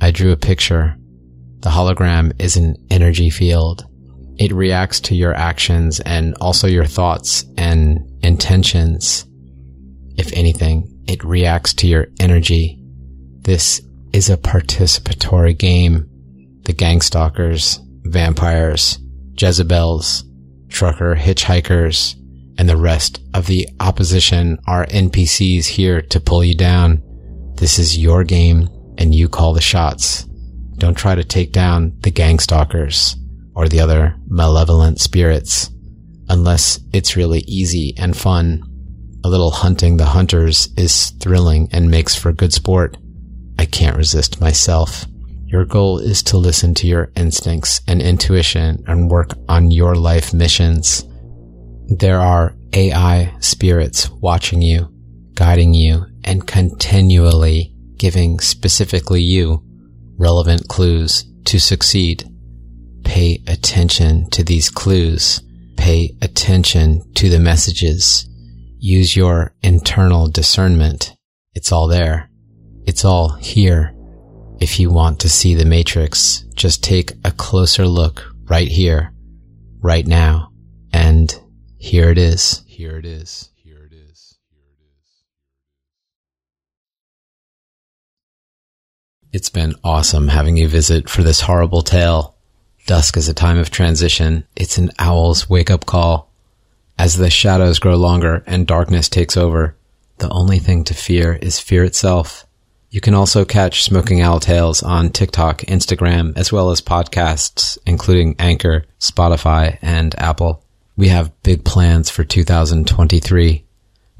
I 0.00 0.10
drew 0.10 0.32
a 0.32 0.36
picture. 0.36 0.96
The 1.62 1.70
hologram 1.70 2.32
is 2.40 2.56
an 2.56 2.74
energy 2.90 3.30
field. 3.30 3.86
It 4.36 4.52
reacts 4.52 4.98
to 5.00 5.14
your 5.14 5.32
actions 5.32 6.00
and 6.00 6.34
also 6.40 6.66
your 6.66 6.86
thoughts 6.86 7.44
and 7.56 8.00
intentions. 8.22 9.24
If 10.16 10.32
anything, 10.32 10.88
it 11.06 11.22
reacts 11.22 11.72
to 11.74 11.86
your 11.86 12.08
energy. 12.18 12.82
This 13.42 13.80
is 14.12 14.28
a 14.28 14.36
participatory 14.36 15.56
game. 15.56 16.08
The 16.64 16.74
gangstalkers, 16.74 17.78
vampires, 18.06 18.98
Jezebels, 19.40 20.24
trucker 20.68 21.14
hitchhikers, 21.14 22.16
and 22.58 22.68
the 22.68 22.76
rest 22.76 23.20
of 23.34 23.46
the 23.46 23.68
opposition 23.78 24.58
are 24.66 24.86
NPCs 24.86 25.66
here 25.66 26.02
to 26.02 26.20
pull 26.20 26.42
you 26.42 26.56
down. 26.56 27.02
This 27.54 27.78
is 27.78 27.98
your 27.98 28.24
game 28.24 28.68
and 28.98 29.14
you 29.14 29.28
call 29.28 29.54
the 29.54 29.60
shots. 29.60 30.26
Don't 30.82 30.98
try 30.98 31.14
to 31.14 31.22
take 31.22 31.52
down 31.52 31.96
the 32.00 32.10
gangstalkers 32.10 33.14
or 33.54 33.68
the 33.68 33.78
other 33.78 34.16
malevolent 34.26 34.98
spirits 34.98 35.70
unless 36.28 36.80
it's 36.92 37.16
really 37.16 37.44
easy 37.46 37.94
and 37.96 38.16
fun. 38.16 38.64
A 39.22 39.28
little 39.28 39.52
hunting 39.52 39.96
the 39.96 40.06
hunters 40.06 40.70
is 40.76 41.10
thrilling 41.20 41.68
and 41.70 41.88
makes 41.88 42.16
for 42.16 42.32
good 42.32 42.52
sport. 42.52 42.96
I 43.60 43.64
can't 43.64 43.96
resist 43.96 44.40
myself. 44.40 45.06
Your 45.46 45.64
goal 45.64 46.00
is 46.00 46.20
to 46.24 46.36
listen 46.36 46.74
to 46.74 46.88
your 46.88 47.12
instincts 47.14 47.80
and 47.86 48.02
intuition 48.02 48.82
and 48.88 49.08
work 49.08 49.34
on 49.48 49.70
your 49.70 49.94
life 49.94 50.34
missions. 50.34 51.04
There 51.96 52.18
are 52.18 52.56
AI 52.72 53.32
spirits 53.38 54.10
watching 54.10 54.62
you, 54.62 54.92
guiding 55.34 55.74
you, 55.74 56.06
and 56.24 56.44
continually 56.44 57.72
giving 57.98 58.40
specifically 58.40 59.22
you 59.22 59.62
relevant 60.22 60.68
clues 60.68 61.24
to 61.44 61.58
succeed. 61.58 62.24
Pay 63.04 63.42
attention 63.48 64.30
to 64.30 64.44
these 64.44 64.70
clues. 64.70 65.42
Pay 65.76 66.16
attention 66.22 67.12
to 67.14 67.28
the 67.28 67.40
messages. 67.40 68.26
Use 68.78 69.16
your 69.16 69.52
internal 69.62 70.28
discernment. 70.28 71.16
It's 71.54 71.72
all 71.72 71.88
there. 71.88 72.30
It's 72.86 73.04
all 73.04 73.34
here. 73.34 73.94
If 74.60 74.78
you 74.78 74.90
want 74.90 75.18
to 75.20 75.28
see 75.28 75.56
the 75.56 75.64
matrix, 75.64 76.44
just 76.54 76.84
take 76.84 77.12
a 77.24 77.32
closer 77.32 77.86
look 77.86 78.24
right 78.44 78.68
here, 78.68 79.12
right 79.80 80.06
now. 80.06 80.52
And 80.92 81.34
here 81.78 82.10
it 82.10 82.18
is. 82.18 82.62
Here 82.66 82.96
it 82.96 83.04
is. 83.04 83.50
Here 83.56 83.84
it 83.84 83.92
is. 83.92 84.38
Here 84.50 84.62
it 84.70 84.84
is. 84.86 85.24
It's 89.32 89.48
been 89.48 89.74
awesome 89.82 90.28
having 90.28 90.58
you 90.58 90.68
visit 90.68 91.08
for 91.08 91.22
this 91.22 91.40
horrible 91.40 91.80
tale. 91.80 92.34
Dusk 92.84 93.16
is 93.16 93.30
a 93.30 93.34
time 93.34 93.56
of 93.56 93.70
transition. 93.70 94.44
It's 94.54 94.76
an 94.76 94.90
owl's 94.98 95.48
wake 95.48 95.70
up 95.70 95.86
call. 95.86 96.30
As 96.98 97.16
the 97.16 97.30
shadows 97.30 97.78
grow 97.78 97.96
longer 97.96 98.44
and 98.46 98.66
darkness 98.66 99.08
takes 99.08 99.38
over, 99.38 99.74
the 100.18 100.28
only 100.28 100.58
thing 100.58 100.84
to 100.84 100.92
fear 100.92 101.38
is 101.40 101.58
fear 101.58 101.82
itself. 101.82 102.44
You 102.90 103.00
can 103.00 103.14
also 103.14 103.46
catch 103.46 103.82
Smoking 103.82 104.20
Owl 104.20 104.38
Tales 104.38 104.82
on 104.82 105.08
TikTok, 105.08 105.62
Instagram, 105.62 106.36
as 106.36 106.52
well 106.52 106.70
as 106.70 106.82
podcasts, 106.82 107.78
including 107.86 108.36
Anchor, 108.38 108.84
Spotify, 109.00 109.78
and 109.80 110.14
Apple. 110.18 110.62
We 110.94 111.08
have 111.08 111.32
big 111.42 111.64
plans 111.64 112.10
for 112.10 112.22
2023. 112.22 113.64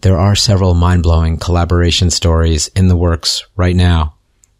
There 0.00 0.18
are 0.18 0.34
several 0.34 0.72
mind-blowing 0.72 1.36
collaboration 1.36 2.08
stories 2.08 2.68
in 2.68 2.88
the 2.88 2.96
works 2.96 3.44
right 3.56 3.76
now. 3.76 4.14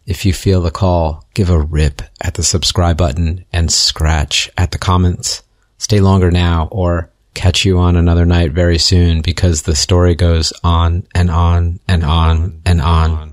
If 0.05 0.25
you 0.25 0.33
feel 0.33 0.61
the 0.61 0.71
call, 0.71 1.25
give 1.33 1.49
a 1.49 1.59
rip 1.59 2.01
at 2.21 2.33
the 2.33 2.43
subscribe 2.43 2.97
button 2.97 3.45
and 3.53 3.71
scratch 3.71 4.49
at 4.57 4.71
the 4.71 4.77
comments. 4.77 5.43
Stay 5.77 5.99
longer 5.99 6.29
now 6.29 6.67
or 6.71 7.09
catch 7.33 7.65
you 7.65 7.79
on 7.79 7.95
another 7.95 8.25
night 8.25 8.51
very 8.51 8.77
soon 8.77 9.21
because 9.21 9.63
the 9.63 9.75
story 9.75 10.15
goes 10.15 10.53
on 10.63 11.07
and 11.15 11.31
on 11.31 11.79
and 11.87 12.03
on 12.03 12.61
and 12.65 12.81
on. 12.81 13.32